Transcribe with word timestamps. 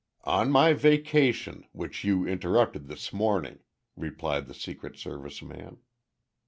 "On 0.23 0.49
my 0.49 0.73
vacation, 0.73 1.67
which 1.73 2.03
you 2.03 2.25
interrupted 2.25 2.87
this 2.87 3.13
morning," 3.13 3.59
replied 3.95 4.47
the 4.47 4.55
Secret 4.55 4.97
Service 4.97 5.43
man. 5.43 5.77